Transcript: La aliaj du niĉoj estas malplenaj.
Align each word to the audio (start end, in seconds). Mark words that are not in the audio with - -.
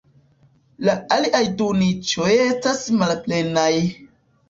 La 0.87 0.95
aliaj 1.17 1.43
du 1.61 1.69
niĉoj 1.83 2.33
estas 2.49 2.85
malplenaj. 3.01 3.73